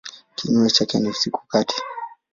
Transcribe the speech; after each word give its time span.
Kinyume 0.35 0.69
chake 0.69 0.99
ni 0.99 1.09
usiku 1.09 1.47
kati. 1.47 1.75